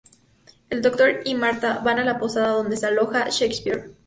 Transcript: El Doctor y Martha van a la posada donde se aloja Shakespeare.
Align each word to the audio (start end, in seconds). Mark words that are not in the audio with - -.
El 0.71 0.81
Doctor 0.81 1.19
y 1.25 1.35
Martha 1.35 1.77
van 1.77 1.99
a 1.99 2.03
la 2.03 2.17
posada 2.17 2.53
donde 2.53 2.75
se 2.75 2.87
aloja 2.87 3.29
Shakespeare. 3.29 3.91